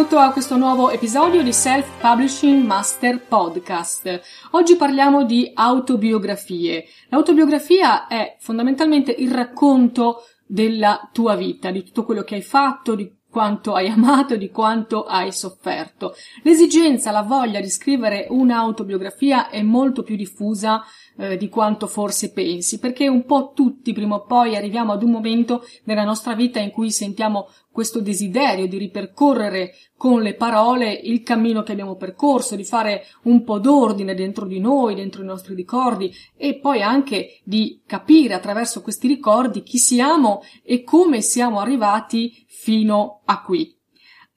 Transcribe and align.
benvenuto 0.00 0.26
a 0.26 0.32
questo 0.32 0.56
nuovo 0.56 0.88
episodio 0.88 1.42
di 1.42 1.52
Self 1.52 2.00
Publishing 2.00 2.64
Master 2.64 3.20
Podcast. 3.20 4.20
Oggi 4.52 4.76
parliamo 4.76 5.24
di 5.24 5.50
autobiografie. 5.52 6.86
L'autobiografia 7.10 8.06
è 8.06 8.36
fondamentalmente 8.38 9.12
il 9.12 9.30
racconto 9.30 10.22
della 10.46 11.10
tua 11.12 11.36
vita, 11.36 11.70
di 11.70 11.84
tutto 11.84 12.06
quello 12.06 12.22
che 12.22 12.36
hai 12.36 12.40
fatto, 12.40 12.94
di 12.94 13.12
quanto 13.28 13.74
hai 13.74 13.88
amato, 13.88 14.36
di 14.36 14.50
quanto 14.50 15.04
hai 15.04 15.32
sofferto. 15.32 16.14
L'esigenza, 16.44 17.10
la 17.10 17.22
voglia 17.22 17.60
di 17.60 17.68
scrivere 17.68 18.26
un'autobiografia 18.30 19.50
è 19.50 19.60
molto 19.60 20.02
più 20.02 20.16
diffusa 20.16 20.82
eh, 21.20 21.36
di 21.36 21.50
quanto 21.50 21.86
forse 21.86 22.32
pensi, 22.32 22.78
perché 22.78 23.06
un 23.06 23.26
po' 23.26 23.52
tutti 23.54 23.92
prima 23.92 24.14
o 24.14 24.24
poi 24.24 24.56
arriviamo 24.56 24.92
ad 24.92 25.02
un 25.02 25.10
momento 25.10 25.62
nella 25.84 26.04
nostra 26.04 26.34
vita 26.34 26.60
in 26.60 26.70
cui 26.70 26.90
sentiamo 26.90 27.48
questo 27.70 28.00
desiderio 28.00 28.66
di 28.66 28.78
ripercorrere 28.78 29.74
con 29.96 30.22
le 30.22 30.34
parole 30.34 30.92
il 30.92 31.22
cammino 31.22 31.62
che 31.62 31.72
abbiamo 31.72 31.96
percorso, 31.96 32.56
di 32.56 32.64
fare 32.64 33.04
un 33.24 33.44
po' 33.44 33.58
d'ordine 33.58 34.14
dentro 34.14 34.46
di 34.46 34.60
noi, 34.60 34.94
dentro 34.94 35.22
i 35.22 35.26
nostri 35.26 35.54
ricordi 35.54 36.10
e 36.36 36.58
poi 36.58 36.80
anche 36.80 37.40
di 37.44 37.82
capire 37.84 38.32
attraverso 38.32 38.80
questi 38.80 39.06
ricordi 39.06 39.62
chi 39.62 39.76
siamo 39.76 40.42
e 40.62 40.82
come 40.82 41.20
siamo 41.20 41.60
arrivati 41.60 42.44
fino 42.46 43.20
a 43.26 43.42
qui. 43.42 43.79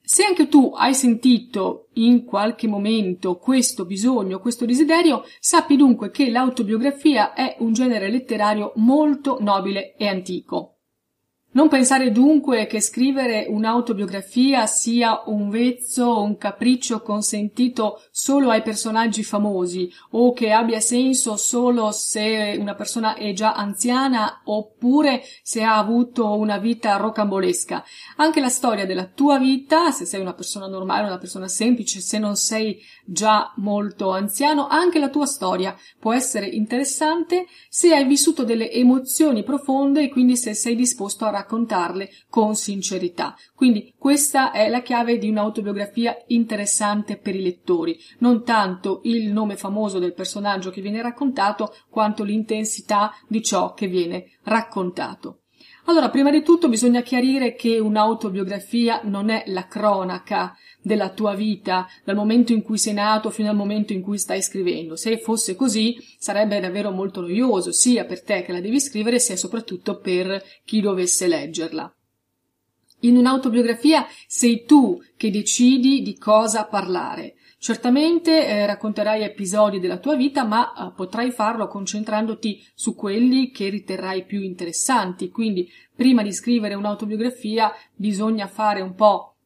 Se 0.06 0.22
anche 0.22 0.48
tu 0.48 0.70
hai 0.76 0.92
sentito 0.94 1.88
in 1.94 2.26
qualche 2.26 2.66
momento 2.66 3.38
questo 3.38 3.86
bisogno, 3.86 4.38
questo 4.38 4.66
desiderio, 4.66 5.24
sappi 5.40 5.76
dunque 5.76 6.10
che 6.10 6.28
l'autobiografia 6.28 7.32
è 7.32 7.56
un 7.60 7.72
genere 7.72 8.10
letterario 8.10 8.72
molto 8.76 9.38
nobile 9.40 9.94
e 9.96 10.06
antico. 10.06 10.73
Non 11.54 11.68
pensare 11.68 12.10
dunque 12.10 12.66
che 12.66 12.80
scrivere 12.80 13.46
un'autobiografia 13.48 14.66
sia 14.66 15.22
un 15.26 15.50
vezzo 15.50 16.20
un 16.20 16.36
capriccio 16.36 17.00
consentito 17.00 18.02
solo 18.10 18.50
ai 18.50 18.62
personaggi 18.62 19.22
famosi 19.22 19.88
o 20.10 20.32
che 20.32 20.50
abbia 20.50 20.80
senso 20.80 21.36
solo 21.36 21.92
se 21.92 22.56
una 22.58 22.74
persona 22.74 23.14
è 23.14 23.32
già 23.34 23.52
anziana 23.52 24.40
oppure 24.46 25.22
se 25.44 25.62
ha 25.62 25.78
avuto 25.78 26.36
una 26.36 26.58
vita 26.58 26.96
rocambolesca. 26.96 27.84
Anche 28.16 28.40
la 28.40 28.48
storia 28.48 28.84
della 28.84 29.04
tua 29.04 29.38
vita, 29.38 29.92
se 29.92 30.06
sei 30.06 30.20
una 30.20 30.34
persona 30.34 30.66
normale, 30.66 31.06
una 31.06 31.18
persona 31.18 31.46
semplice, 31.46 32.00
se 32.00 32.18
non 32.18 32.34
sei 32.34 32.82
già 33.04 33.52
molto 33.58 34.10
anziano, 34.10 34.66
anche 34.66 34.98
la 34.98 35.08
tua 35.08 35.26
storia 35.26 35.76
può 36.00 36.12
essere 36.12 36.46
interessante 36.46 37.46
se 37.68 37.94
hai 37.94 38.06
vissuto 38.06 38.42
delle 38.42 38.72
emozioni 38.72 39.44
profonde 39.44 40.02
e 40.02 40.08
quindi 40.08 40.36
se 40.36 40.52
sei 40.54 40.74
disposto 40.74 41.24
a 41.24 41.26
raccontare 41.26 41.42
raccontarle 41.44 42.10
con 42.28 42.56
sincerità. 42.56 43.36
Quindi 43.54 43.94
questa 43.96 44.50
è 44.50 44.68
la 44.68 44.82
chiave 44.82 45.18
di 45.18 45.28
un'autobiografia 45.28 46.16
interessante 46.28 47.18
per 47.18 47.36
i 47.36 47.42
lettori, 47.42 47.98
non 48.18 48.42
tanto 48.42 49.00
il 49.04 49.30
nome 49.30 49.56
famoso 49.56 49.98
del 49.98 50.14
personaggio 50.14 50.70
che 50.70 50.80
viene 50.80 51.02
raccontato, 51.02 51.74
quanto 51.90 52.24
l'intensità 52.24 53.12
di 53.28 53.42
ciò 53.42 53.74
che 53.74 53.86
viene 53.86 54.38
raccontato. 54.42 55.43
Allora, 55.86 56.08
prima 56.08 56.30
di 56.30 56.42
tutto 56.42 56.70
bisogna 56.70 57.02
chiarire 57.02 57.54
che 57.54 57.78
un'autobiografia 57.78 59.02
non 59.04 59.28
è 59.28 59.44
la 59.48 59.66
cronaca 59.66 60.56
della 60.80 61.10
tua 61.10 61.34
vita 61.34 61.86
dal 62.04 62.16
momento 62.16 62.52
in 62.52 62.62
cui 62.62 62.78
sei 62.78 62.94
nato 62.94 63.28
fino 63.28 63.50
al 63.50 63.56
momento 63.56 63.92
in 63.92 64.00
cui 64.00 64.18
stai 64.18 64.42
scrivendo. 64.42 64.96
Se 64.96 65.18
fosse 65.18 65.54
così 65.54 65.96
sarebbe 66.18 66.58
davvero 66.58 66.90
molto 66.90 67.20
noioso, 67.20 67.70
sia 67.70 68.06
per 68.06 68.22
te 68.22 68.42
che 68.42 68.52
la 68.52 68.60
devi 68.60 68.80
scrivere, 68.80 69.18
sia 69.18 69.36
soprattutto 69.36 69.98
per 69.98 70.42
chi 70.64 70.80
dovesse 70.80 71.26
leggerla. 71.26 71.94
In 73.00 73.18
un'autobiografia 73.18 74.06
sei 74.26 74.64
tu 74.64 74.98
che 75.18 75.30
decidi 75.30 76.00
di 76.00 76.16
cosa 76.16 76.64
parlare. 76.64 77.34
Certamente 77.64 78.46
eh, 78.46 78.66
racconterai 78.66 79.22
episodi 79.22 79.80
della 79.80 79.96
tua 79.96 80.16
vita, 80.16 80.44
ma 80.44 80.74
eh, 80.74 80.92
potrai 80.94 81.30
farlo 81.30 81.66
concentrandoti 81.66 82.62
su 82.74 82.94
quelli 82.94 83.50
che 83.52 83.70
riterrai 83.70 84.26
più 84.26 84.42
interessanti. 84.42 85.30
Quindi, 85.30 85.66
prima 85.96 86.22
di 86.22 86.30
scrivere 86.30 86.74
un'autobiografia, 86.74 87.72
bisogna 87.94 88.48
fare 88.48 88.82
un 88.82 88.94
po' 88.94 89.36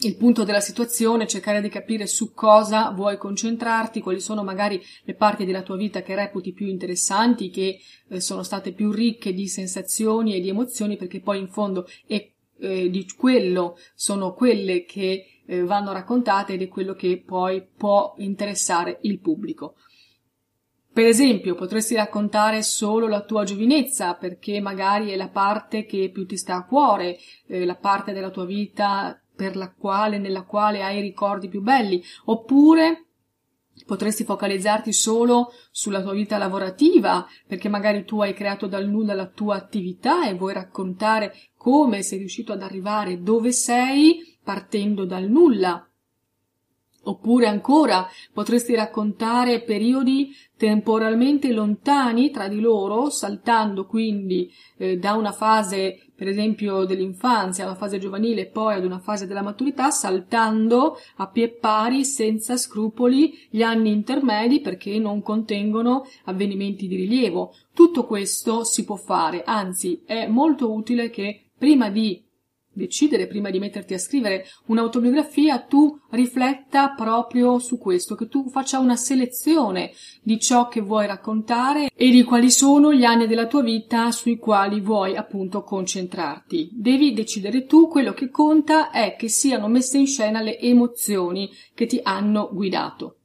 il 0.00 0.18
punto 0.18 0.44
della 0.44 0.60
situazione, 0.60 1.26
cercare 1.26 1.62
di 1.62 1.70
capire 1.70 2.06
su 2.06 2.34
cosa 2.34 2.90
vuoi 2.90 3.16
concentrarti, 3.16 4.02
quali 4.02 4.20
sono 4.20 4.44
magari 4.44 4.78
le 5.04 5.14
parti 5.14 5.46
della 5.46 5.62
tua 5.62 5.76
vita 5.76 6.02
che 6.02 6.14
reputi 6.14 6.52
più 6.52 6.66
interessanti, 6.66 7.48
che 7.48 7.78
eh, 8.10 8.20
sono 8.20 8.42
state 8.42 8.72
più 8.74 8.92
ricche 8.92 9.32
di 9.32 9.48
sensazioni 9.48 10.34
e 10.34 10.40
di 10.40 10.50
emozioni, 10.50 10.98
perché 10.98 11.22
poi 11.22 11.38
in 11.38 11.48
fondo 11.48 11.86
è 12.06 12.32
eh, 12.62 12.90
di 12.90 13.06
quello 13.16 13.78
sono 13.94 14.34
quelle 14.34 14.84
che 14.84 15.31
eh, 15.46 15.62
vanno 15.62 15.92
raccontate 15.92 16.54
ed 16.54 16.62
è 16.62 16.68
quello 16.68 16.94
che 16.94 17.22
poi 17.24 17.66
può 17.66 18.14
interessare 18.18 18.98
il 19.02 19.20
pubblico. 19.20 19.74
Per 20.92 21.06
esempio, 21.06 21.54
potresti 21.54 21.94
raccontare 21.94 22.62
solo 22.62 23.08
la 23.08 23.22
tua 23.22 23.44
giovinezza, 23.44 24.14
perché 24.14 24.60
magari 24.60 25.10
è 25.10 25.16
la 25.16 25.30
parte 25.30 25.86
che 25.86 26.10
più 26.12 26.26
ti 26.26 26.36
sta 26.36 26.56
a 26.56 26.66
cuore, 26.66 27.16
eh, 27.46 27.64
la 27.64 27.76
parte 27.76 28.12
della 28.12 28.30
tua 28.30 28.44
vita 28.44 29.18
per 29.34 29.56
la 29.56 29.72
quale, 29.72 30.18
nella 30.18 30.42
quale 30.42 30.82
hai 30.82 30.98
i 30.98 31.00
ricordi 31.00 31.48
più 31.48 31.62
belli, 31.62 32.02
oppure 32.26 33.06
Potresti 33.86 34.24
focalizzarti 34.24 34.92
solo 34.92 35.52
sulla 35.70 36.02
tua 36.02 36.12
vita 36.12 36.38
lavorativa, 36.38 37.26
perché 37.46 37.68
magari 37.68 38.04
tu 38.04 38.20
hai 38.20 38.34
creato 38.34 38.66
dal 38.66 38.88
nulla 38.88 39.14
la 39.14 39.26
tua 39.26 39.56
attività 39.56 40.28
e 40.28 40.34
vuoi 40.34 40.52
raccontare 40.52 41.34
come 41.56 42.02
sei 42.02 42.18
riuscito 42.18 42.52
ad 42.52 42.62
arrivare 42.62 43.22
dove 43.22 43.50
sei 43.50 44.31
partendo 44.42 45.04
dal 45.04 45.28
nulla. 45.28 45.86
Oppure 47.04 47.48
ancora 47.48 48.06
potresti 48.32 48.76
raccontare 48.76 49.62
periodi 49.62 50.30
temporalmente 50.56 51.50
lontani 51.52 52.30
tra 52.30 52.46
di 52.46 52.60
loro, 52.60 53.10
saltando 53.10 53.86
quindi 53.86 54.48
eh, 54.76 54.98
da 54.98 55.14
una 55.14 55.32
fase, 55.32 56.12
per 56.14 56.28
esempio, 56.28 56.84
dell'infanzia 56.84 57.64
una 57.64 57.74
fase 57.74 57.98
giovanile 57.98 58.42
e 58.42 58.46
poi 58.46 58.74
ad 58.74 58.84
una 58.84 59.00
fase 59.00 59.26
della 59.26 59.42
maturità, 59.42 59.90
saltando 59.90 60.96
a 61.16 61.26
pie 61.26 61.48
pari, 61.48 62.04
senza 62.04 62.56
scrupoli, 62.56 63.48
gli 63.50 63.62
anni 63.62 63.90
intermedi 63.90 64.60
perché 64.60 64.96
non 65.00 65.22
contengono 65.22 66.04
avvenimenti 66.26 66.86
di 66.86 66.94
rilievo. 66.94 67.52
Tutto 67.74 68.06
questo 68.06 68.62
si 68.62 68.84
può 68.84 68.94
fare, 68.94 69.42
anzi 69.42 70.02
è 70.06 70.28
molto 70.28 70.72
utile 70.72 71.10
che 71.10 71.50
prima 71.58 71.90
di 71.90 72.30
decidere 72.72 73.26
prima 73.26 73.50
di 73.50 73.58
metterti 73.58 73.94
a 73.94 73.98
scrivere 73.98 74.46
un'autobiografia, 74.66 75.60
tu 75.60 75.98
rifletta 76.10 76.90
proprio 76.90 77.58
su 77.58 77.78
questo, 77.78 78.14
che 78.14 78.28
tu 78.28 78.48
faccia 78.48 78.78
una 78.78 78.96
selezione 78.96 79.92
di 80.22 80.38
ciò 80.38 80.68
che 80.68 80.80
vuoi 80.80 81.06
raccontare 81.06 81.90
e 81.94 82.10
di 82.10 82.22
quali 82.22 82.50
sono 82.50 82.92
gli 82.92 83.04
anni 83.04 83.26
della 83.26 83.46
tua 83.46 83.62
vita 83.62 84.10
sui 84.10 84.36
quali 84.36 84.80
vuoi 84.80 85.16
appunto 85.16 85.62
concentrarti. 85.62 86.70
Devi 86.72 87.12
decidere 87.12 87.66
tu, 87.66 87.88
quello 87.88 88.12
che 88.12 88.30
conta 88.30 88.90
è 88.90 89.16
che 89.16 89.28
siano 89.28 89.68
messe 89.68 89.98
in 89.98 90.06
scena 90.06 90.40
le 90.40 90.58
emozioni 90.58 91.50
che 91.74 91.86
ti 91.86 92.00
hanno 92.02 92.48
guidato. 92.52 93.16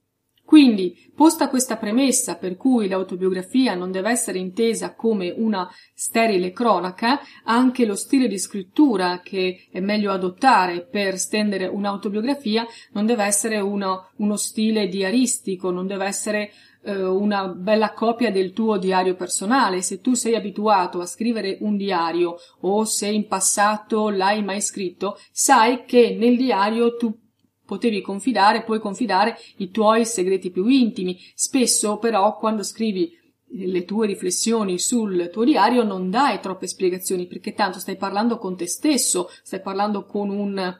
Quindi, 0.47 1.11
posta 1.13 1.49
questa 1.49 1.75
premessa 1.75 2.37
per 2.37 2.55
cui 2.55 2.87
l'autobiografia 2.87 3.75
non 3.75 3.91
deve 3.91 4.11
essere 4.11 4.39
intesa 4.39 4.95
come 4.95 5.29
una 5.29 5.69
sterile 5.93 6.53
cronaca, 6.53 7.19
anche 7.43 7.85
lo 7.85 7.95
stile 7.95 8.29
di 8.29 8.39
scrittura 8.39 9.19
che 9.19 9.67
è 9.69 9.81
meglio 9.81 10.09
adottare 10.13 10.85
per 10.85 11.17
stendere 11.17 11.67
un'autobiografia 11.67 12.65
non 12.93 13.05
deve 13.05 13.25
essere 13.25 13.59
uno, 13.59 14.11
uno 14.19 14.37
stile 14.37 14.87
diaristico, 14.87 15.69
non 15.69 15.85
deve 15.85 16.05
essere 16.05 16.51
eh, 16.83 17.03
una 17.03 17.49
bella 17.49 17.91
copia 17.91 18.31
del 18.31 18.53
tuo 18.53 18.77
diario 18.77 19.15
personale. 19.15 19.81
Se 19.81 19.99
tu 19.99 20.13
sei 20.13 20.33
abituato 20.33 21.01
a 21.01 21.05
scrivere 21.05 21.57
un 21.59 21.75
diario 21.75 22.37
o 22.61 22.85
se 22.85 23.07
in 23.07 23.27
passato 23.27 24.07
l'hai 24.07 24.41
mai 24.45 24.61
scritto, 24.61 25.19
sai 25.29 25.83
che 25.83 26.15
nel 26.17 26.37
diario 26.37 26.95
tu 26.95 27.13
potevi 27.67 28.01
confidare, 28.01 28.63
puoi 28.63 28.79
confidare 28.79 29.37
i 29.57 29.69
tuoi 29.69 30.05
segreti 30.05 30.49
più 30.49 30.65
intimi. 30.65 31.19
Spesso 31.35 31.97
però 31.97 32.37
quando 32.37 32.63
scrivi 32.63 33.15
le 33.49 33.85
tue 33.85 34.07
riflessioni 34.07 34.79
sul 34.79 35.29
tuo 35.31 35.43
diario 35.43 35.83
non 35.83 36.09
dai 36.09 36.39
troppe 36.39 36.67
spiegazioni 36.67 37.27
perché 37.27 37.53
tanto 37.53 37.79
stai 37.79 37.97
parlando 37.97 38.37
con 38.37 38.57
te 38.57 38.67
stesso, 38.67 39.29
stai 39.43 39.61
parlando 39.61 40.05
con 40.05 40.29
un 40.29 40.75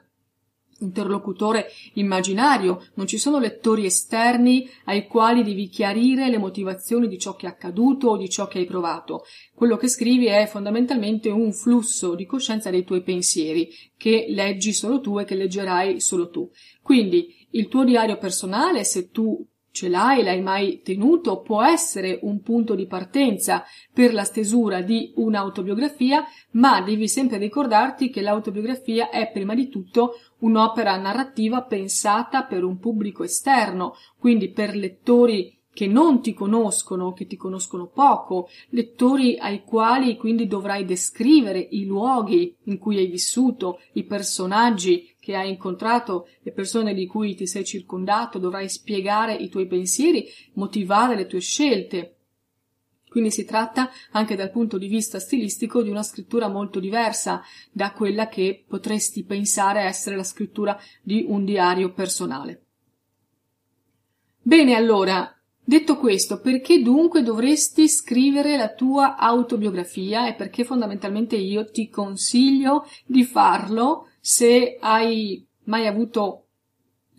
interlocutore 0.79 1.68
immaginario, 1.94 2.85
non 2.95 3.07
ci 3.07 3.18
sono 3.18 3.39
lettori 3.39 3.85
esterni 3.85 4.69
ai 4.85 5.07
quali 5.07 5.44
devi 5.44 5.69
chiarire 5.69 6.29
le 6.29 6.38
motivazioni 6.38 7.07
di 7.07 7.18
ciò 7.18 7.35
che 7.35 7.45
è 7.45 7.50
accaduto 7.50 8.09
o 8.09 8.18
di 8.18 8.29
ciò 8.29 8.47
che 8.47 8.59
hai 8.59 8.65
provato. 8.65 9.24
Quello 9.53 9.77
che 9.77 9.88
scrivi 9.88 10.25
è 10.27 10.47
fondamentalmente 10.47 11.29
un 11.29 11.51
flusso 11.53 12.15
di 12.15 12.25
coscienza 12.25 12.69
dei 12.69 12.83
tuoi 12.83 13.01
pensieri 13.01 13.69
che 13.97 14.25
leggi 14.29 14.74
solo 14.74 15.00
tu 15.01 15.19
e 15.19 15.25
che 15.25 15.35
leggerai 15.35 16.00
solo 16.00 16.29
tu. 16.29 16.50
Quindi 16.81 17.47
il 17.51 17.68
tuo 17.68 17.83
diario 17.83 18.18
personale, 18.18 18.83
se 18.83 19.09
tu 19.09 19.45
ce 19.77 19.89
l'hai, 19.89 20.24
l'hai 20.24 20.41
mai 20.41 20.81
tenuto, 20.81 21.41
può 21.41 21.62
essere 21.62 22.18
un 22.24 22.41
punto 22.41 22.74
di 22.74 22.88
partenza 22.88 23.63
per 23.94 24.12
la 24.12 24.24
stesura 24.24 24.81
di 24.81 25.13
un'autobiografia, 25.18 26.25
ma 26.53 26.81
devi 26.81 27.07
sempre 27.07 27.38
ricordarti 27.38 28.09
che 28.09 28.21
l'autobiografia 28.21 29.12
è 29.12 29.29
prima 29.31 29.53
di 29.53 29.69
tutto 29.69 30.13
un'opera 30.39 30.97
narrativa 30.97 31.62
pensata 31.62 32.41
per 32.41 32.63
un 32.63 32.79
pubblico 32.79 33.24
esterno, 33.24 33.94
quindi 34.18 34.50
per 34.50 34.75
lettori 34.75 35.56
che 35.77 35.85
non 35.85 36.21
ti 36.21 36.33
conoscono, 36.33 37.13
che 37.13 37.27
ti 37.27 37.35
conoscono 37.35 37.85
poco, 37.85 38.50
lettori 38.69 39.38
ai 39.38 39.63
quali 39.63 40.18
quindi 40.18 40.47
dovrai 40.47 40.85
descrivere 40.85 41.59
i 41.59 41.85
luoghi 41.85 42.56
in 42.63 42.80
cui 42.80 42.97
hai 42.97 43.06
vissuto, 43.06 43.80
i 43.94 44.03
personaggi 44.03 45.13
che 45.27 45.35
hai 45.35 45.50
incontrato, 45.50 46.29
le 46.39 46.53
persone 46.53 46.94
di 46.94 47.06
cui 47.06 47.35
ti 47.35 47.47
sei 47.47 47.65
circondato, 47.65 48.39
dovrai 48.39 48.69
spiegare 48.69 49.33
i 49.33 49.50
tuoi 49.50 49.68
pensieri, 49.68 50.25
motivare 50.53 51.18
le 51.18 51.25
tue 51.25 51.41
scelte. 51.41 52.15
Quindi 53.09 53.29
si 53.29 53.44
tratta 53.44 53.89
anche 54.12 54.38
dal 54.38 54.51
punto 54.51 54.77
di 54.77 54.88
vista 54.88 55.19
stilistico 55.19 55.83
di 55.83 55.89
una 55.89 56.01
scrittura 56.01 56.47
molto 56.47 56.79
diversa 56.79 57.41
da 57.74 57.91
quella 57.91 58.29
che 58.29 58.63
potresti 58.65 59.25
pensare 59.25 59.81
essere 59.81 60.15
la 60.15 60.24
scrittura 60.24 60.79
di 61.01 61.25
un 61.27 61.44
diario 61.44 61.91
personale. 61.91 62.63
Bene, 64.41 64.75
allora, 64.75 65.30
Detto 65.69 65.97
questo, 65.97 66.39
perché 66.39 66.81
dunque 66.81 67.23
dovresti 67.23 67.89
scrivere 67.89 68.56
la 68.56 68.73
tua 68.73 69.18
autobiografia 69.18 70.25
e 70.25 70.33
perché 70.33 70.63
fondamentalmente 70.63 71.35
io 71.35 71.69
ti 71.69 71.89
consiglio 71.89 72.85
di 73.06 73.25
farlo 73.25 74.07
se 74.27 74.75
hai 74.81 75.47
mai 75.68 75.88
avuto 75.88 76.47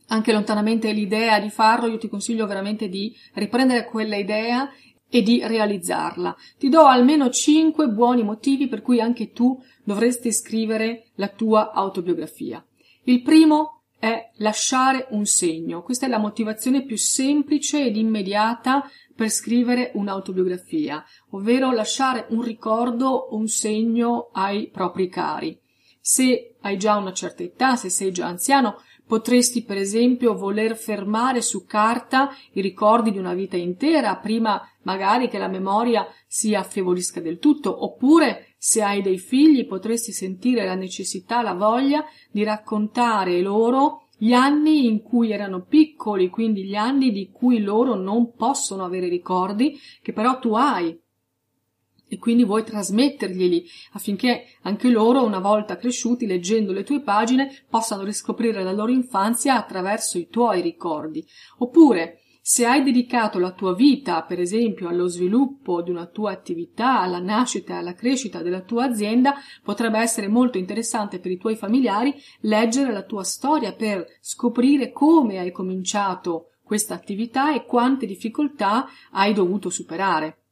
anche 0.08 0.31
lontanamente 0.31 0.93
l'idea 0.93 1.40
di 1.40 1.49
farlo, 1.49 1.87
io 1.87 1.96
ti 1.96 2.06
consiglio 2.06 2.46
veramente 2.46 2.90
di 2.90 3.16
riprendere 3.32 3.87
quella 3.87 4.16
idea 4.16 4.70
e 5.08 5.22
di 5.22 5.40
realizzarla. 5.43 6.37
Ti 6.58 6.69
do 6.69 6.84
almeno 6.84 7.31
cinque 7.31 7.88
buoni 7.88 8.22
motivi 8.25 8.69
per 8.69 8.82
cui 8.82 9.00
anche 9.00 9.32
tu 9.32 9.58
dovresti 9.84 10.31
scrivere 10.31 11.06
la 11.14 11.28
tua 11.28 11.72
autobiografia. 11.72 12.62
Il 13.05 13.22
primo 13.22 13.84
è 13.99 14.32
lasciare 14.37 15.06
un 15.08 15.25
segno. 15.25 15.82
Questa 15.82 16.04
è 16.04 16.11
la 16.11 16.19
motivazione 16.19 16.84
più 16.84 16.99
semplice 16.99 17.87
ed 17.87 17.96
immediata 17.96 18.87
per 19.16 19.31
scrivere 19.31 19.93
un'autobiografia, 19.94 21.02
ovvero 21.31 21.72
lasciare 21.72 22.26
un 22.28 22.43
ricordo 22.43 23.28
un 23.31 23.49
segno 23.49 24.28
ai 24.34 24.69
propri 24.69 25.08
cari. 25.08 25.58
Se 26.10 26.55
hai 26.62 26.78
già 26.78 26.96
una 26.96 27.12
certa 27.12 27.43
età, 27.43 27.76
se 27.76 27.90
sei 27.90 28.12
già 28.12 28.28
anziano, 28.28 28.81
potresti 29.06 29.62
per 29.62 29.76
esempio 29.76 30.34
voler 30.34 30.75
fermare 30.75 31.43
su 31.43 31.66
carta 31.66 32.31
i 32.52 32.62
ricordi 32.62 33.10
di 33.10 33.19
una 33.19 33.34
vita 33.34 33.58
intera 33.58 34.16
prima 34.16 34.58
magari 34.84 35.28
che 35.28 35.37
la 35.37 35.49
memoria 35.49 36.08
si 36.26 36.55
affievolisca 36.55 37.20
del 37.20 37.38
tutto, 37.38 37.84
oppure 37.84 38.55
se 38.56 38.82
hai 38.82 39.02
dei 39.02 39.19
figli 39.19 39.66
potresti 39.66 40.12
sentire 40.12 40.64
la 40.64 40.75
necessità, 40.75 41.43
la 41.43 41.52
voglia 41.52 42.02
di 42.31 42.43
raccontare 42.43 43.43
loro 43.43 44.08
gli 44.16 44.32
anni 44.32 44.87
in 44.87 45.02
cui 45.02 45.31
erano 45.31 45.66
piccoli, 45.66 46.31
quindi 46.31 46.64
gli 46.64 46.75
anni 46.75 47.12
di 47.12 47.28
cui 47.31 47.61
loro 47.61 47.96
non 47.96 48.32
possono 48.32 48.82
avere 48.82 49.08
ricordi, 49.08 49.78
che 50.00 50.14
però 50.14 50.38
tu 50.38 50.54
hai. 50.54 50.99
E 52.08 52.19
quindi 52.19 52.44
vuoi 52.44 52.64
trasmetterglieli 52.64 53.64
affinché 53.93 54.44
anche 54.62 54.88
loro, 54.88 55.25
una 55.25 55.40
volta 55.40 55.76
cresciuti, 55.76 56.26
leggendo 56.26 56.72
le 56.72 56.82
tue 56.84 57.00
pagine, 57.00 57.64
possano 57.69 58.02
riscoprire 58.02 58.62
la 58.62 58.72
loro 58.72 58.90
infanzia 58.90 59.56
attraverso 59.56 60.19
i 60.19 60.28
tuoi 60.28 60.62
ricordi. 60.62 61.25
Oppure 61.58 62.20
se 62.50 62.64
hai 62.64 62.82
dedicato 62.82 63.38
la 63.38 63.52
tua 63.52 63.75
vita, 63.75 64.22
per 64.22 64.40
esempio, 64.40 64.88
allo 64.88 65.06
sviluppo 65.06 65.82
di 65.82 65.90
una 65.90 66.06
tua 66.06 66.31
attività, 66.31 66.99
alla 66.99 67.19
nascita 67.19 67.75
e 67.75 67.76
alla 67.76 67.93
crescita 67.93 68.40
della 68.40 68.62
tua 68.62 68.87
azienda, 68.87 69.34
potrebbe 69.62 69.99
essere 69.99 70.28
molto 70.28 70.56
interessante 70.56 71.19
per 71.19 71.31
i 71.31 71.37
tuoi 71.37 71.56
familiari 71.56 72.14
leggere 72.40 72.90
la 72.90 73.02
tua 73.02 73.22
storia 73.22 73.75
per 73.75 74.06
scoprire 74.22 74.93
come 74.93 75.38
hai 75.38 75.52
cominciato 75.52 76.52
questa 76.62 76.94
attività 76.94 77.54
e 77.54 77.66
quante 77.66 78.06
difficoltà 78.06 78.87
hai 79.11 79.34
dovuto 79.34 79.69
superare. 79.69 80.44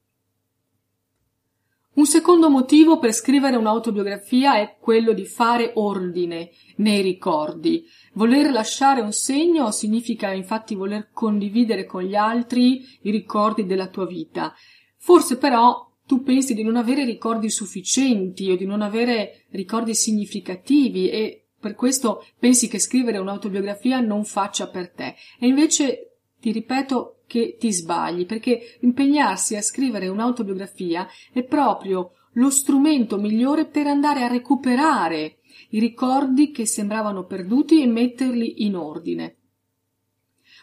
Un 1.97 2.05
secondo 2.05 2.51
motivo 2.51 2.99
per 2.99 3.15
scrivere 3.15 3.57
un'autobiografia 3.57 4.59
è 4.59 4.77
quello 4.79 5.15
di 5.15 5.25
fare 5.25 5.73
ordine 5.77 6.51
nei 6.77 7.01
ricordi. 7.01 7.87
Voler 8.13 8.51
lasciare 8.51 9.01
un 9.01 9.13
segno 9.13 9.71
significa 9.71 10.31
infatti 10.31 10.75
voler 10.75 11.09
condividere 11.11 11.87
con 11.87 12.03
gli 12.03 12.15
altri 12.15 12.85
i 13.01 13.11
ricordi 13.11 13.65
della 13.65 13.89
tua 13.89 14.05
vita. 14.05 14.53
Forse 14.99 15.39
però 15.39 15.91
tu 16.05 16.23
pensi 16.23 16.53
di 16.53 16.63
non 16.63 16.77
avere 16.77 17.03
ricordi 17.07 17.49
sufficienti 17.49 18.51
o 18.51 18.57
di 18.57 18.67
non 18.67 18.83
avere 18.83 19.47
ricordi 19.53 19.95
significativi 19.95 21.09
e 21.09 21.47
per 21.59 21.75
questo 21.75 22.27
pensi 22.39 22.69
che 22.69 22.79
scrivere 22.79 23.17
un'autobiografia 23.17 24.01
non 24.01 24.27
faccia 24.27 24.69
per 24.69 24.91
te. 24.91 25.15
E 25.41 25.47
invece 25.47 26.19
ti 26.41 26.53
ripeto 26.53 27.16
che 27.27 27.57
ti 27.59 27.73
sbagli, 27.73 28.27
perché 28.27 28.79
impegnarsi 28.81 29.57
a 29.57 29.63
scrivere 29.63 30.09
un'autobiografia 30.09 31.09
è 31.33 31.43
proprio 31.45 32.13
lo 32.33 32.51
strumento 32.51 33.19
migliore 33.19 33.67
per 33.67 33.87
andare 33.87 34.23
a 34.23 34.29
recuperare 34.29 35.39
i 35.71 35.79
ricordi 35.79 36.51
che 36.51 36.67
sembravano 36.67 37.25
perduti 37.25 37.83
e 37.83 37.87
metterli 37.87 38.65
in 38.65 38.77
ordine. 38.77 39.37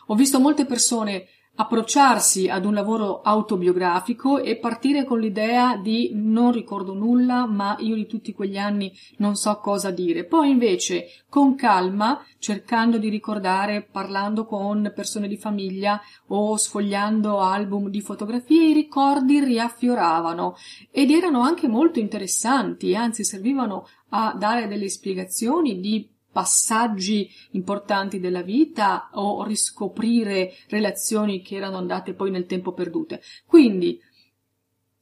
Ho 0.07 0.15
visto 0.15 0.39
molte 0.39 0.65
persone 0.65 1.27
approcciarsi 1.55 2.49
ad 2.49 2.65
un 2.65 2.73
lavoro 2.73 3.21
autobiografico 3.21 4.39
e 4.39 4.57
partire 4.57 5.05
con 5.05 5.19
l'idea 5.19 5.77
di 5.77 6.11
non 6.13 6.51
ricordo 6.51 6.93
nulla, 6.93 7.45
ma 7.45 7.75
io 7.79 7.93
di 7.93 8.07
tutti 8.07 8.33
quegli 8.33 8.57
anni 8.57 8.91
non 9.17 9.35
so 9.35 9.55
cosa 9.59 9.91
dire. 9.91 10.25
Poi 10.25 10.49
invece, 10.49 11.05
con 11.29 11.53
calma, 11.55 12.23
cercando 12.39 12.97
di 12.97 13.09
ricordare, 13.09 13.83
parlando 13.83 14.45
con 14.45 14.91
persone 14.95 15.27
di 15.27 15.37
famiglia 15.37 16.01
o 16.27 16.57
sfogliando 16.57 17.39
album 17.39 17.89
di 17.89 18.01
fotografie, 18.01 18.69
i 18.69 18.73
ricordi 18.73 19.39
riaffioravano 19.39 20.55
ed 20.89 21.11
erano 21.11 21.41
anche 21.41 21.67
molto 21.67 21.99
interessanti, 21.99 22.95
anzi 22.95 23.23
servivano 23.23 23.87
a 24.09 24.35
dare 24.37 24.67
delle 24.67 24.89
spiegazioni 24.89 25.79
di 25.79 26.12
passaggi 26.33 27.29
importanti 27.51 28.19
della 28.19 28.41
vita 28.41 29.11
o 29.13 29.45
riscoprire 29.45 30.51
relazioni 30.67 31.41
che 31.41 31.55
erano 31.55 31.77
andate 31.77 32.13
poi 32.13 32.31
nel 32.31 32.45
tempo 32.45 32.73
perdute. 32.73 33.21
Quindi 33.45 33.97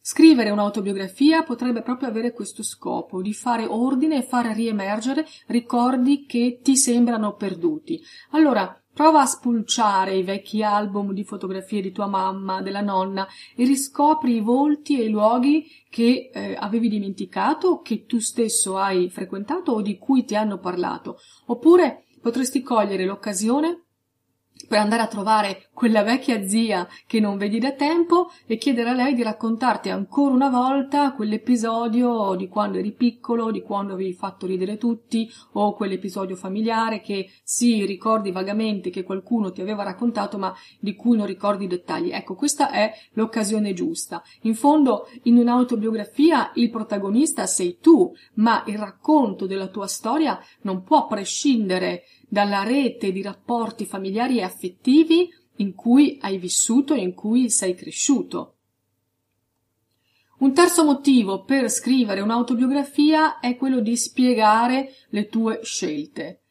Scrivere 0.04 0.50
un'autobiografia 0.50 1.44
potrebbe 1.44 1.84
proprio 1.84 2.10
avere 2.10 2.34
questo 2.34 2.64
scopo, 2.64 3.22
di 3.22 3.36
fare 3.36 3.68
ordine 3.68 4.18
e 4.18 4.24
far 4.24 4.48
riemergere 4.48 5.28
ricordi 5.46 6.26
che 6.26 6.60
ti 6.64 6.76
sembrano 6.76 7.36
perduti. 7.36 8.02
Allora, 8.32 8.81
Prova 8.94 9.22
a 9.22 9.26
spulciare 9.26 10.16
i 10.16 10.24
vecchi 10.24 10.64
album 10.64 11.14
di 11.14 11.24
fotografie 11.24 11.82
di 11.82 11.94
tua 11.94 12.08
mamma, 12.08 12.62
della 12.62 12.82
nonna 12.82 13.26
e 13.56 13.64
riscopri 13.64 14.36
i 14.36 14.42
volti 14.42 15.00
e 15.00 15.06
i 15.06 15.10
luoghi 15.10 15.66
che 15.90 16.30
eh, 16.34 16.56
avevi 16.60 16.90
dimenticato, 16.90 17.82
che 17.82 18.06
tu 18.06 18.20
stesso 18.20 18.78
hai 18.78 19.10
frequentato 19.10 19.72
o 19.72 19.82
di 19.82 19.98
cui 19.98 20.26
ti 20.26 20.36
hanno 20.36 20.60
parlato. 20.60 21.20
Oppure 21.46 22.06
potresti 22.22 22.62
cogliere 22.62 23.06
l'occasione 23.06 23.86
per 24.68 24.80
andare 24.80 25.02
a 25.02 25.08
trovare 25.08 25.70
quella 25.74 26.04
vecchia 26.04 26.48
zia 26.48 26.88
che 27.08 27.20
non 27.20 27.38
vedi 27.38 27.60
da 27.60 27.72
tempo 27.72 28.30
e 28.46 28.58
chiedere 28.58 28.90
a 28.90 28.94
lei 28.94 29.14
di 29.14 29.24
raccontarti 29.24 29.90
ancora 29.90 30.34
una 30.34 30.50
volta 30.50 31.14
quell'episodio 31.14 32.36
di 32.36 32.48
quando 32.48 32.78
eri 32.78 32.92
piccolo, 32.92 33.52
di 33.52 33.62
quando 33.62 33.94
avevi 33.94 34.14
fatto 34.14 34.46
ridere 34.46 34.78
tutti 34.78 35.30
o 35.54 35.74
quell'episodio 35.74 36.36
familiare 36.36 37.02
che 37.02 37.30
sì, 37.44 37.86
ricordi 37.86 38.32
vagamente 38.32 38.90
che 38.90 39.04
qualcuno 39.04 39.52
ti 39.52 39.62
aveva 39.62 39.84
raccontato 39.84 40.38
ma 40.38 40.54
di 40.80 40.96
cui 40.96 41.18
non 41.18 41.26
ricordi 41.26 41.66
i 41.66 41.68
dettagli. 41.68 42.12
Ecco, 42.12 42.36
questa 42.36 42.72
è 42.72 42.94
l'occasione 43.14 43.74
giusta. 43.74 44.22
In 44.42 44.56
fondo, 44.56 45.08
in 45.24 45.38
un'autobiografia 45.38 46.52
il 46.56 46.70
protagonista 46.70 47.46
sei 47.46 47.78
tu, 47.80 48.14
ma 48.36 48.64
il 48.68 48.78
racconto 48.78 49.46
della 49.46 49.68
tua 49.68 49.88
storia 49.88 50.40
non 50.62 50.84
può 50.84 51.08
prescindere 51.08 52.04
dalla 52.32 52.64
rete 52.64 53.12
di 53.12 53.22
rapporti 53.22 53.84
familiari 53.86 54.38
e 54.38 54.44
affettivi 54.44 55.28
in 55.58 55.76
cui 55.76 56.18
hai 56.22 56.38
vissuto 56.38 56.94
e 56.94 57.02
in 57.02 57.14
cui 57.14 57.50
sei 57.50 57.76
cresciuto. 57.76 58.56
Un 60.38 60.54
terzo 60.54 60.86
motivo 60.86 61.44
per 61.44 61.70
scrivere 61.70 62.22
un'autobiografia 62.22 63.42
è 63.42 63.58
quello 63.58 63.82
di 63.82 63.98
spiegare 63.98 64.94
le 65.10 65.28
tue 65.28 65.60
scelte. 65.64 66.44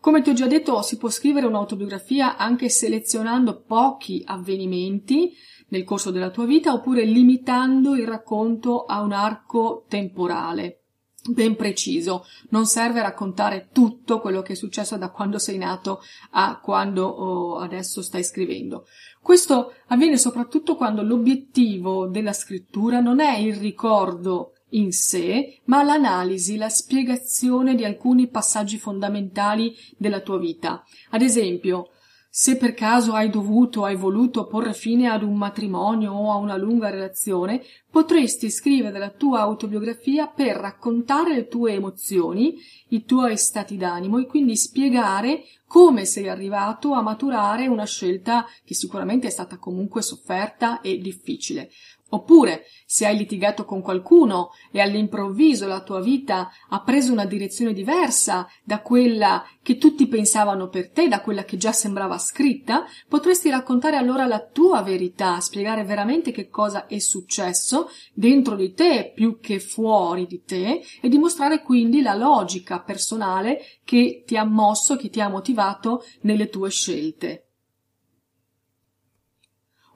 Come 0.00 0.22
ti 0.22 0.30
ho 0.30 0.32
già 0.32 0.48
detto, 0.48 0.82
si 0.82 0.96
può 0.96 1.08
scrivere 1.08 1.46
un'autobiografia 1.46 2.36
anche 2.36 2.68
selezionando 2.68 3.62
pochi 3.62 4.24
avvenimenti 4.26 5.32
nel 5.68 5.84
corso 5.84 6.10
della 6.10 6.30
tua 6.30 6.46
vita 6.46 6.72
oppure 6.72 7.04
limitando 7.04 7.94
il 7.94 8.08
racconto 8.08 8.86
a 8.86 9.02
un 9.02 9.12
arco 9.12 9.84
temporale 9.88 10.82
ben 11.28 11.56
preciso. 11.56 12.24
Non 12.50 12.66
serve 12.66 13.02
raccontare 13.02 13.68
tutto 13.72 14.20
quello 14.20 14.42
che 14.42 14.52
è 14.52 14.56
successo 14.56 14.96
da 14.96 15.10
quando 15.10 15.38
sei 15.38 15.58
nato 15.58 16.00
a 16.32 16.58
quando 16.60 17.06
oh, 17.06 17.58
adesso 17.58 18.02
stai 18.02 18.24
scrivendo. 18.24 18.86
Questo 19.20 19.74
avviene 19.88 20.16
soprattutto 20.16 20.76
quando 20.76 21.02
l'obiettivo 21.02 22.06
della 22.06 22.32
scrittura 22.32 23.00
non 23.00 23.20
è 23.20 23.36
il 23.36 23.56
ricordo 23.56 24.52
in 24.70 24.92
sé, 24.92 25.60
ma 25.64 25.82
l'analisi, 25.82 26.56
la 26.56 26.68
spiegazione 26.68 27.74
di 27.74 27.84
alcuni 27.84 28.28
passaggi 28.28 28.78
fondamentali 28.78 29.74
della 29.96 30.20
tua 30.20 30.38
vita. 30.38 30.84
Ad 31.10 31.22
esempio, 31.22 31.90
se 32.30 32.56
per 32.56 32.74
caso 32.74 33.14
hai 33.14 33.30
dovuto 33.30 33.80
o 33.80 33.84
hai 33.84 33.96
voluto 33.96 34.46
porre 34.46 34.74
fine 34.74 35.08
ad 35.08 35.22
un 35.22 35.36
matrimonio 35.36 36.12
o 36.12 36.30
a 36.30 36.36
una 36.36 36.56
lunga 36.56 36.90
relazione, 36.90 37.62
potresti 37.90 38.50
scrivere 38.50 38.98
la 38.98 39.10
tua 39.10 39.40
autobiografia 39.40 40.26
per 40.26 40.56
raccontare 40.56 41.34
le 41.34 41.48
tue 41.48 41.72
emozioni, 41.72 42.56
i 42.88 43.04
tuoi 43.04 43.36
stati 43.36 43.76
d'animo 43.76 44.18
e 44.18 44.26
quindi 44.26 44.56
spiegare 44.56 45.44
come 45.66 46.04
sei 46.04 46.28
arrivato 46.28 46.92
a 46.92 47.02
maturare 47.02 47.66
una 47.66 47.84
scelta 47.84 48.46
che 48.64 48.74
sicuramente 48.74 49.26
è 49.26 49.30
stata 49.30 49.58
comunque 49.58 50.02
sofferta 50.02 50.80
e 50.80 50.98
difficile. 50.98 51.70
Oppure, 52.10 52.64
se 52.86 53.06
hai 53.06 53.18
litigato 53.18 53.66
con 53.66 53.82
qualcuno 53.82 54.50
e 54.72 54.80
all'improvviso 54.80 55.66
la 55.66 55.82
tua 55.82 56.00
vita 56.00 56.50
ha 56.70 56.80
preso 56.80 57.12
una 57.12 57.26
direzione 57.26 57.74
diversa 57.74 58.48
da 58.64 58.80
quella 58.80 59.44
che 59.62 59.76
tutti 59.76 60.06
pensavano 60.06 60.68
per 60.68 60.90
te, 60.90 61.06
da 61.06 61.20
quella 61.20 61.44
che 61.44 61.58
già 61.58 61.72
sembrava 61.72 62.16
scritta, 62.16 62.86
potresti 63.06 63.50
raccontare 63.50 63.96
allora 63.96 64.24
la 64.24 64.40
tua 64.40 64.80
verità, 64.80 65.38
spiegare 65.40 65.84
veramente 65.84 66.32
che 66.32 66.48
cosa 66.48 66.86
è 66.86 66.98
successo 66.98 67.90
dentro 68.14 68.56
di 68.56 68.72
te 68.72 69.12
più 69.14 69.38
che 69.38 69.60
fuori 69.60 70.26
di 70.26 70.42
te 70.44 70.82
e 71.02 71.08
dimostrare 71.10 71.62
quindi 71.62 72.00
la 72.00 72.14
logica 72.14 72.80
personale 72.80 73.60
che 73.84 74.22
ti 74.24 74.38
ha 74.38 74.44
mosso, 74.44 74.96
che 74.96 75.10
ti 75.10 75.20
ha 75.20 75.28
motivato 75.28 76.02
nelle 76.22 76.48
tue 76.48 76.70
scelte. 76.70 77.47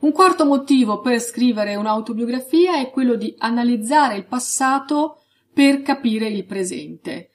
Un 0.02 0.10
quarto 0.10 0.44
motivo 0.44 0.98
per 0.98 1.20
scrivere 1.20 1.76
un'autobiografia 1.76 2.76
è 2.76 2.90
quello 2.90 3.14
di 3.14 3.32
analizzare 3.38 4.16
il 4.16 4.26
passato 4.26 5.22
per 5.52 5.82
capire 5.82 6.26
il 6.26 6.44
presente. 6.44 7.30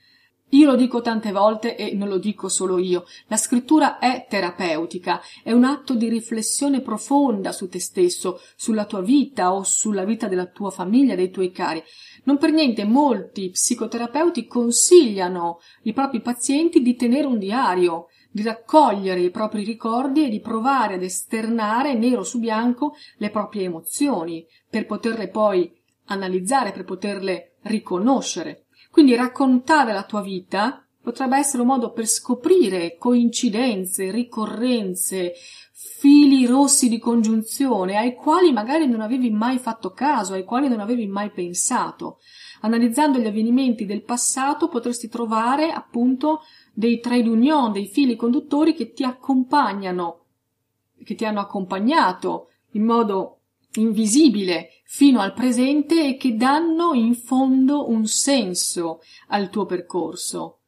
Io 0.50 0.66
lo 0.66 0.76
dico 0.76 1.00
tante 1.00 1.32
volte 1.32 1.78
e 1.78 1.94
non 1.94 2.10
lo 2.10 2.18
dico 2.18 2.50
solo 2.50 2.78
io. 2.78 3.06
La 3.28 3.38
scrittura 3.38 4.00
è 4.00 4.26
terapeutica, 4.28 5.22
è 5.44 5.54
un 5.54 5.64
atto 5.64 5.96
di 5.96 6.10
riflessione 6.10 6.82
profonda 6.82 7.54
su 7.54 7.70
te 7.70 7.80
stesso, 7.80 8.42
sulla 8.58 8.84
tua 8.84 9.02
vita 9.02 9.54
o 9.54 9.64
sulla 9.64 10.04
vita 10.04 10.28
della 10.28 10.48
tua 10.48 10.70
famiglia, 10.70 11.16
dei 11.16 11.32
tuoi 11.32 11.52
cari. 11.52 11.82
Non 12.26 12.38
per 12.38 12.52
niente 12.52 12.84
molti 12.84 13.50
psicoterapeuti 13.50 14.46
consigliano 14.46 15.60
ai 15.86 15.94
propri 15.94 16.20
pazienti 16.20 16.82
di 16.82 16.98
tenere 16.98 17.28
un 17.28 17.40
diario, 17.40 18.08
di 18.38 18.44
raccogliere 18.44 19.20
i 19.20 19.32
propri 19.32 19.64
ricordi 19.64 20.24
e 20.24 20.30
di 20.30 20.40
provare 20.40 20.94
ad 20.94 21.02
esternare 21.02 21.96
nero 21.96 22.22
su 22.24 22.38
bianco 22.38 22.94
le 23.18 23.32
proprie 23.32 23.64
emozioni, 23.64 24.46
per 24.70 24.86
poterle 24.86 25.30
poi 25.30 25.76
analizzare, 26.06 26.72
per 26.72 26.84
poterle 26.84 27.56
riconoscere. 27.64 28.66
Quindi 28.92 29.16
raccontare 29.16 29.92
la 29.92 30.04
tua 30.04 30.22
vita 30.22 30.86
potrebbe 31.02 31.38
essere 31.38 31.64
un 31.64 31.70
modo 31.70 31.92
per 31.94 32.06
scoprire 32.06 32.96
coincidenze, 33.00 34.12
ricorrenze, 34.12 35.34
fili 35.72 36.46
rossi 36.46 36.90
di 36.90 37.00
congiunzione 37.00 37.98
ai 37.98 38.14
quali 38.14 38.52
magari 38.52 38.88
non 38.88 39.02
avevi 39.02 39.32
mai 39.32 39.58
fatto 39.58 39.94
caso, 39.94 40.34
ai 40.34 40.44
quali 40.44 40.68
non 40.68 40.80
avevi 40.80 41.08
mai 41.08 41.32
pensato. 41.32 42.20
Analizzando 42.62 43.18
gli 43.18 43.26
avvenimenti 43.26 43.86
del 43.86 44.04
passato 44.04 44.68
potresti 44.68 45.08
trovare 45.08 45.72
appunto 45.72 46.42
dei 46.78 47.00
trade 47.00 47.28
union, 47.28 47.72
dei 47.72 47.88
fili 47.88 48.16
conduttori 48.16 48.76
che 48.76 48.94
ti 48.94 49.04
accompagnano, 49.04 50.26
che 51.04 51.16
ti 51.16 51.26
hanno 51.26 51.40
accompagnato 51.40 52.50
in 52.74 52.84
modo 52.84 53.40
invisibile 53.78 54.70
fino 54.84 55.20
al 55.20 55.34
presente 55.34 56.06
e 56.06 56.18
che 56.18 56.36
danno 56.36 56.94
in 56.94 57.16
fondo 57.16 57.90
un 57.90 58.06
senso 58.06 59.02
al 59.30 59.50
tuo 59.50 59.66
percorso. 59.66 60.60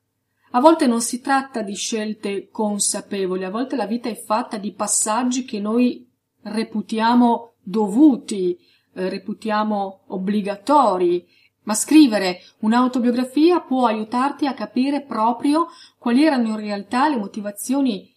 A 0.53 0.59
volte 0.59 0.87
non 0.87 0.99
si 0.99 1.21
tratta 1.21 1.61
di 1.61 1.75
scelte 1.75 2.49
consapevoli, 2.49 3.43
a 3.43 3.51
volte 3.51 3.75
la 3.75 3.85
vita 3.85 4.09
è 4.09 4.15
fatta 4.15 4.57
di 4.57 4.73
passaggi 4.73 5.45
che 5.45 5.59
noi 5.59 6.09
reputiamo 6.41 7.53
dovuti, 7.61 8.57
eh, 8.95 9.09
reputiamo 9.09 10.05
obbligatori 10.07 11.27
ma 11.69 11.75
scrivere 11.75 12.41
un'autobiografia 12.61 13.59
può 13.59 13.85
aiutarti 13.85 14.47
a 14.47 14.55
capire 14.55 15.03
proprio 15.03 15.67
quali 15.99 16.23
erano 16.23 16.47
in 16.47 16.55
realtà 16.55 17.07
le 17.07 17.17
motivazioni 17.17 18.11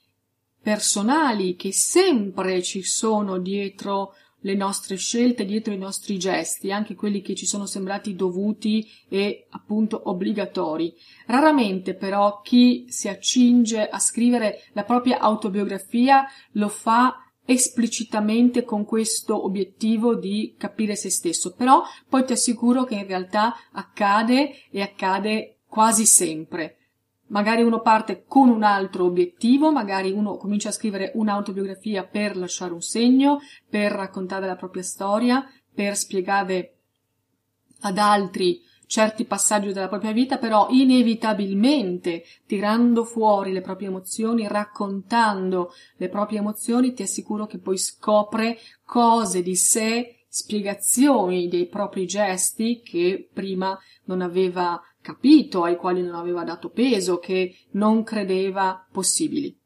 personali 0.63 1.55
che 1.55 1.71
sempre 1.71 2.63
ci 2.63 2.83
sono 2.83 3.37
dietro 3.37 4.15
le 4.45 4.55
nostre 4.55 4.97
scelte, 4.97 5.45
dietro 5.45 5.75
i 5.75 5.79
nostri 5.79 6.19
gesti, 6.19 6.73
anche 6.73 6.95
quelli 6.95 7.21
che 7.21 7.35
ci 7.35 7.45
sono 7.45 7.67
sembrati 7.67 8.15
dovuti 8.15 8.89
e 9.07 9.47
appunto 9.51 10.01
obbligatori. 10.09 10.95
Raramente 11.27 11.95
però 11.95 12.41
chi 12.41 12.87
si 12.89 13.09
accinge 13.09 13.87
a 13.87 13.99
scrivere 13.99 14.63
la 14.73 14.85
propria 14.85 15.19
autobiografia 15.19 16.25
lo 16.53 16.69
fa 16.69 17.23
esplicitamente 17.45 18.65
con 18.65 18.85
questo 18.85 19.45
obiettivo 19.45 20.15
di 20.15 20.55
capire 20.57 20.95
se 20.97 21.11
stesso, 21.11 21.55
però 21.55 21.83
poi 22.09 22.25
ti 22.25 22.33
assicuro 22.33 22.85
che 22.85 22.95
in 22.95 23.07
realtà 23.07 23.55
accade 23.73 24.69
e 24.71 24.81
accade 24.81 25.59
quasi 25.67 26.07
sempre. 26.07 26.77
Magari 27.29 27.63
uno 27.63 27.81
parte 27.81 28.25
con 28.27 28.51
un 28.51 28.63
altro 28.63 29.07
obiettivo, 29.07 29.73
magari 29.73 30.11
uno 30.11 30.37
comincia 30.37 30.69
a 30.69 30.73
scrivere 30.73 31.13
un'autobiografia 31.15 32.05
per 32.05 32.37
lasciare 32.37 32.75
un 32.75 32.83
segno, 32.83 33.41
per 33.69 33.91
raccontare 33.91 34.47
la 34.47 34.57
propria 34.57 34.83
storia, 34.83 35.43
per 35.75 35.97
spiegare 35.97 36.77
ad 37.81 37.97
altri 37.97 38.61
certi 38.93 39.25
passaggi 39.25 39.73
della 39.73 39.89
propria 39.89 40.13
vita, 40.13 40.37
però 40.37 40.67
inevitabilmente 40.69 42.25
tirando 42.45 43.05
fuori 43.05 43.51
le 43.51 43.63
proprie 43.63 43.89
emozioni, 43.89 44.47
raccontando 44.47 45.73
le 45.97 46.11
proprie 46.11 46.41
emozioni, 46.41 46.93
ti 46.93 47.03
assicuro 47.03 47.47
che 47.47 47.57
poi 47.57 47.79
scopre 47.79 48.59
cose 48.85 49.41
di 49.43 49.57
sé, 49.57 50.25
spiegazioni 50.29 51.49
dei 51.49 51.69
propri 51.69 52.05
gesti 52.05 52.83
che 52.85 53.31
prima 53.33 53.79
non 54.05 54.21
aveva 54.21 54.79
capito, 55.01 55.65
ai 55.65 55.77
quali 55.77 56.03
non 56.03 56.15
aveva 56.15 56.45
dato 56.45 56.69
peso, 56.69 57.19
che 57.19 57.57
non 57.71 58.03
credeva 58.03 58.87
possibili. 58.93 59.59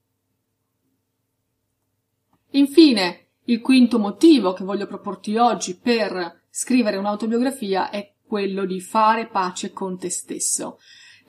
Infine, 2.51 3.27
il 3.47 3.61
quinto 3.61 3.99
motivo 3.99 4.53
che 4.53 4.63
voglio 4.63 4.87
proporti 4.87 5.37
oggi 5.37 5.77
per 5.77 6.43
scrivere 6.49 6.97
un'autobiografia 6.97 7.91
è 7.91 8.15
quello 8.27 8.65
di 8.65 8.81
fare 8.81 9.27
pace 9.27 9.73
con 9.73 9.99
te 9.99 10.11
stesso. 10.11 10.79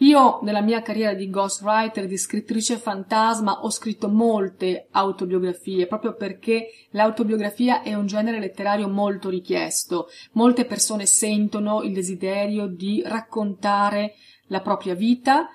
Io 0.02 0.40
nella 0.44 0.62
mia 0.62 0.84
carriera 0.84 1.16
di 1.16 1.28
ghostwriter, 1.28 2.06
di 2.06 2.18
scrittrice 2.18 2.78
fantasma, 2.78 3.62
ho 3.62 3.72
scritto 3.72 4.10
molte 4.10 4.88
autobiografie, 4.92 5.88
proprio 5.88 6.14
perché 6.14 6.68
l'autobiografia 6.92 7.82
è 7.82 7.96
un 7.96 8.06
genere 8.06 8.40
letterario 8.40 8.88
molto 8.88 9.30
richiesto. 9.30 10.08
Molte 10.34 10.66
persone 10.66 11.08
sentono 11.08 11.82
il 11.82 11.94
desiderio 11.94 12.68
di 12.68 13.02
raccontare 13.04 14.14
la 14.50 14.62
propria 14.62 14.94
vita, 14.94 15.50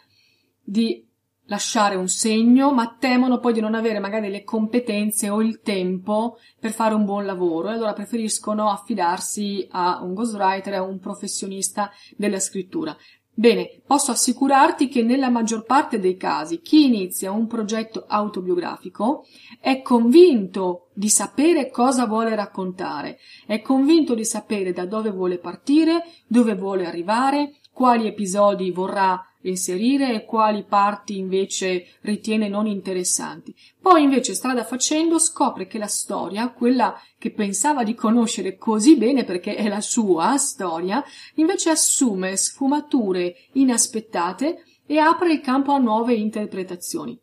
di 0.60 1.06
lasciare 1.52 1.96
un 1.96 2.08
segno, 2.08 2.72
ma 2.72 2.96
temono 2.98 3.38
poi 3.38 3.52
di 3.52 3.60
non 3.60 3.74
avere 3.74 3.98
magari 3.98 4.30
le 4.30 4.42
competenze 4.42 5.28
o 5.28 5.42
il 5.42 5.60
tempo 5.60 6.38
per 6.58 6.72
fare 6.72 6.94
un 6.94 7.04
buon 7.04 7.26
lavoro 7.26 7.68
e 7.68 7.74
allora 7.74 7.92
preferiscono 7.92 8.70
affidarsi 8.70 9.68
a 9.70 10.02
un 10.02 10.14
ghostwriter, 10.14 10.74
a 10.74 10.82
un 10.82 10.98
professionista 10.98 11.90
della 12.16 12.40
scrittura. 12.40 12.96
Bene, 13.34 13.80
posso 13.86 14.10
assicurarti 14.10 14.88
che 14.88 15.02
nella 15.02 15.30
maggior 15.30 15.64
parte 15.64 15.98
dei 15.98 16.16
casi 16.16 16.60
chi 16.60 16.84
inizia 16.84 17.32
un 17.32 17.46
progetto 17.46 18.04
autobiografico 18.06 19.24
è 19.58 19.80
convinto 19.80 20.88
di 20.92 21.08
sapere 21.08 21.70
cosa 21.70 22.06
vuole 22.06 22.34
raccontare, 22.34 23.18
è 23.46 23.62
convinto 23.62 24.14
di 24.14 24.26
sapere 24.26 24.72
da 24.72 24.84
dove 24.84 25.10
vuole 25.10 25.38
partire, 25.38 26.04
dove 26.26 26.54
vuole 26.54 26.86
arrivare, 26.86 27.54
quali 27.72 28.06
episodi 28.06 28.70
vorrà 28.70 29.24
inserire 29.42 30.14
e 30.14 30.24
quali 30.24 30.64
parti 30.64 31.18
invece 31.18 31.86
ritiene 32.02 32.48
non 32.48 32.66
interessanti. 32.66 33.54
Poi 33.80 34.02
invece 34.02 34.34
strada 34.34 34.64
facendo 34.64 35.18
scopre 35.18 35.66
che 35.66 35.78
la 35.78 35.86
storia, 35.86 36.50
quella 36.50 37.00
che 37.18 37.32
pensava 37.32 37.82
di 37.82 37.94
conoscere 37.94 38.56
così 38.56 38.96
bene 38.96 39.24
perché 39.24 39.56
è 39.56 39.68
la 39.68 39.80
sua 39.80 40.36
storia, 40.36 41.02
invece 41.34 41.70
assume 41.70 42.36
sfumature 42.36 43.34
inaspettate 43.52 44.64
e 44.86 44.98
apre 44.98 45.32
il 45.32 45.40
campo 45.40 45.72
a 45.72 45.78
nuove 45.78 46.14
interpretazioni. 46.14 47.18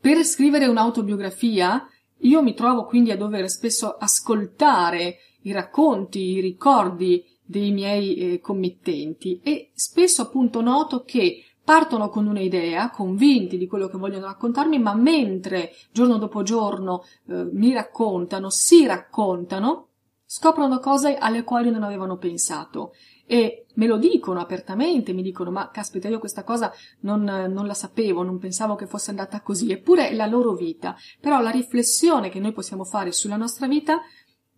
Per 0.00 0.22
scrivere 0.24 0.66
un'autobiografia 0.66 1.88
io 2.18 2.42
mi 2.42 2.54
trovo 2.54 2.84
quindi 2.84 3.10
a 3.10 3.16
dover 3.16 3.48
spesso 3.48 3.96
ascoltare 3.96 5.18
i 5.42 5.52
racconti, 5.52 6.20
i 6.20 6.40
ricordi 6.40 7.24
dei 7.44 7.70
miei 7.70 8.14
eh, 8.16 8.40
committenti. 8.40 9.40
E 9.42 9.70
spesso 9.74 10.22
appunto 10.22 10.60
noto 10.60 11.04
che 11.04 11.44
partono 11.64 12.10
con 12.10 12.26
un'idea, 12.26 12.90
convinti 12.90 13.56
di 13.56 13.66
quello 13.66 13.88
che 13.88 13.96
vogliono 13.96 14.26
raccontarmi, 14.26 14.78
ma 14.78 14.94
mentre 14.94 15.72
giorno 15.92 16.18
dopo 16.18 16.42
giorno 16.42 17.04
eh, 17.26 17.48
mi 17.52 17.72
raccontano, 17.72 18.50
si 18.50 18.86
raccontano, 18.86 19.88
scoprono 20.26 20.78
cose 20.78 21.16
alle 21.16 21.42
quali 21.42 21.70
non 21.70 21.82
avevano 21.82 22.18
pensato. 22.18 22.92
E 23.26 23.64
me 23.76 23.86
lo 23.86 23.96
dicono 23.96 24.40
apertamente, 24.40 25.14
mi 25.14 25.22
dicono 25.22 25.50
ma 25.50 25.70
caspita 25.70 26.08
io 26.08 26.18
questa 26.18 26.44
cosa 26.44 26.70
non, 27.00 27.22
non, 27.22 27.66
la 27.66 27.72
sapevo, 27.72 28.22
non 28.22 28.38
pensavo 28.38 28.74
che 28.74 28.86
fosse 28.86 29.08
andata 29.08 29.40
così, 29.40 29.72
eppure 29.72 30.10
è 30.10 30.14
la 30.14 30.26
loro 30.26 30.52
vita, 30.52 30.94
però 31.20 31.40
la 31.40 31.48
riflessione 31.48 32.28
che 32.28 32.38
noi 32.38 32.52
possiamo 32.52 32.84
fare 32.84 33.12
sulla 33.12 33.36
nostra 33.36 33.66
vita 33.66 34.02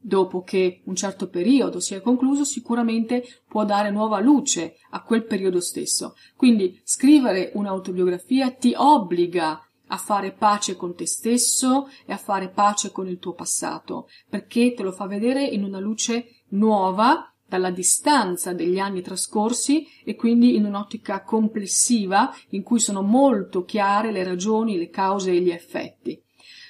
dopo 0.07 0.43
che 0.43 0.83
un 0.85 0.95
certo 0.95 1.29
periodo 1.29 1.81
si 1.81 1.95
è 1.95 2.01
concluso, 2.01 2.45
sicuramente 2.45 3.25
può 3.49 3.65
dare 3.65 3.91
nuova 3.91 4.21
luce 4.21 4.77
a 4.91 5.03
quel 5.03 5.25
periodo 5.25 5.61
stesso. 5.61 6.15
Quindi 6.37 6.81
scrivere 6.85 7.51
un'autobiografia 7.55 8.53
ti 8.53 8.73
obbliga 8.77 9.61
a 9.89 9.97
fare 9.97 10.33
pace 10.33 10.77
con 10.77 10.95
te 10.95 11.07
stesso 11.07 11.89
e 12.07 12.13
a 12.13 12.17
fare 12.17 12.51
pace 12.51 12.93
con 12.93 13.09
il 13.09 13.19
tuo 13.19 13.33
passato, 13.33 14.09
perché 14.29 14.75
te 14.75 14.85
lo 14.85 14.93
fa 14.93 15.07
vedere 15.07 15.45
in 15.45 15.65
una 15.65 15.81
luce 15.81 16.43
nuova 16.51 17.33
dalla 17.49 17.71
distanza 17.71 18.53
degli 18.53 18.79
anni 18.79 19.03
trascorsi 19.03 19.87
e 20.05 20.15
quindi 20.15 20.55
in 20.55 20.67
un'ottica 20.67 21.23
complessiva 21.23 22.33
in 22.51 22.63
cui 22.63 22.79
sono 22.79 23.03
molto 23.03 23.65
chiare 23.65 24.13
le 24.13 24.23
ragioni, 24.23 24.79
le 24.79 24.89
cause 24.89 25.33
e 25.33 25.41
gli 25.41 25.51
effetti. 25.51 26.21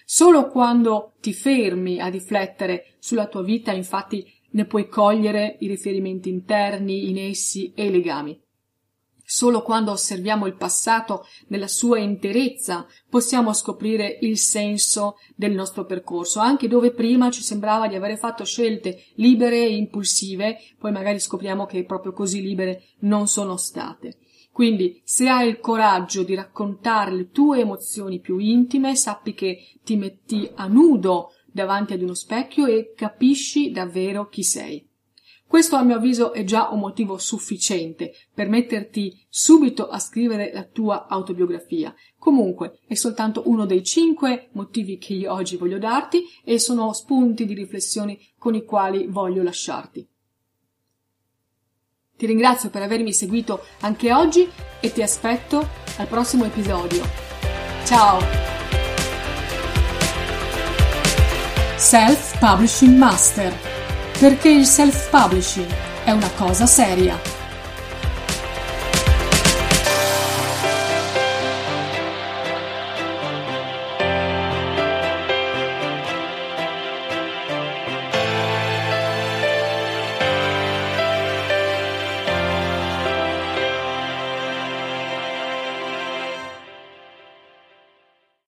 Solo 0.08 0.46
quando 0.46 1.14
ti 1.20 1.32
fermi 1.32 1.98
a 1.98 2.06
riflettere 2.06 2.94
sulla 3.00 3.26
tua 3.26 3.42
vita, 3.42 3.72
infatti, 3.72 4.24
ne 4.52 4.64
puoi 4.64 4.86
cogliere 4.86 5.56
i 5.58 5.66
riferimenti 5.66 6.28
interni 6.28 7.10
in 7.10 7.18
essi 7.18 7.72
e 7.74 7.86
i 7.86 7.90
legami. 7.90 8.40
Solo 9.24 9.62
quando 9.62 9.90
osserviamo 9.90 10.46
il 10.46 10.54
passato 10.54 11.26
nella 11.48 11.66
sua 11.66 11.98
interezza 11.98 12.86
possiamo 13.10 13.52
scoprire 13.52 14.18
il 14.20 14.38
senso 14.38 15.16
del 15.34 15.50
nostro 15.50 15.84
percorso, 15.84 16.38
anche 16.38 16.68
dove 16.68 16.92
prima 16.92 17.32
ci 17.32 17.42
sembrava 17.42 17.88
di 17.88 17.96
avere 17.96 18.16
fatto 18.16 18.44
scelte 18.44 19.06
libere 19.16 19.56
e 19.56 19.74
impulsive, 19.74 20.58
poi 20.78 20.92
magari 20.92 21.18
scopriamo 21.18 21.66
che 21.66 21.84
proprio 21.84 22.12
così 22.12 22.40
libere 22.40 22.84
non 23.00 23.26
sono 23.26 23.56
state. 23.56 24.18
Quindi, 24.56 25.02
se 25.04 25.28
hai 25.28 25.50
il 25.50 25.60
coraggio 25.60 26.22
di 26.22 26.34
raccontare 26.34 27.12
le 27.14 27.28
tue 27.28 27.58
emozioni 27.58 28.20
più 28.20 28.38
intime, 28.38 28.96
sappi 28.96 29.34
che 29.34 29.58
ti 29.84 29.96
metti 29.96 30.50
a 30.54 30.66
nudo 30.66 31.32
davanti 31.44 31.92
ad 31.92 32.00
uno 32.00 32.14
specchio 32.14 32.64
e 32.64 32.94
capisci 32.96 33.70
davvero 33.70 34.30
chi 34.30 34.42
sei. 34.42 34.88
Questo 35.46 35.76
a 35.76 35.82
mio 35.82 35.96
avviso 35.96 36.32
è 36.32 36.42
già 36.44 36.70
un 36.70 36.78
motivo 36.78 37.18
sufficiente 37.18 38.14
per 38.32 38.48
metterti 38.48 39.26
subito 39.28 39.88
a 39.88 39.98
scrivere 39.98 40.50
la 40.54 40.64
tua 40.64 41.06
autobiografia. 41.06 41.94
Comunque 42.16 42.78
è 42.86 42.94
soltanto 42.94 43.42
uno 43.44 43.66
dei 43.66 43.84
cinque 43.84 44.48
motivi 44.52 44.96
che 44.96 45.12
io 45.12 45.34
oggi 45.34 45.58
voglio 45.58 45.78
darti 45.78 46.22
e 46.42 46.58
sono 46.58 46.94
spunti 46.94 47.44
di 47.44 47.52
riflessione 47.52 48.16
con 48.38 48.54
i 48.54 48.64
quali 48.64 49.06
voglio 49.06 49.42
lasciarti. 49.42 50.08
Ti 52.16 52.24
ringrazio 52.24 52.70
per 52.70 52.80
avermi 52.80 53.12
seguito 53.12 53.62
anche 53.80 54.10
oggi 54.10 54.50
e 54.80 54.90
ti 54.90 55.02
aspetto 55.02 55.68
al 55.98 56.06
prossimo 56.06 56.46
episodio. 56.46 57.06
Ciao! 57.84 58.18
Self 61.76 62.38
Publishing 62.38 62.96
Master. 62.96 63.54
Perché 64.18 64.48
il 64.48 64.64
self 64.64 65.10
publishing 65.10 65.70
è 66.04 66.10
una 66.10 66.30
cosa 66.30 66.64
seria. 66.64 67.35